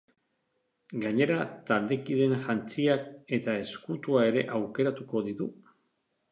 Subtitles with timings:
[1.03, 1.35] Gainera,
[1.67, 3.07] taldekideen jantziak
[3.39, 5.53] eta ezkutua ere aukeratuko ditu.